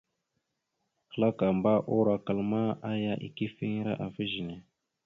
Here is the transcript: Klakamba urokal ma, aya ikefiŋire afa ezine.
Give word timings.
Klakamba 1.11 1.71
urokal 1.95 2.39
ma, 2.51 2.63
aya 2.91 3.13
ikefiŋire 3.27 3.93
afa 4.05 4.19
ezine. 4.27 4.55